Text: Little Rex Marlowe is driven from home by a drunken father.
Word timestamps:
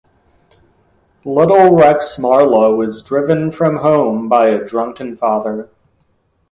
Little 1.25 1.75
Rex 1.75 2.17
Marlowe 2.17 2.81
is 2.81 3.03
driven 3.03 3.51
from 3.51 3.75
home 3.77 4.27
by 4.29 4.47
a 4.47 4.65
drunken 4.65 5.15
father. 5.15 5.69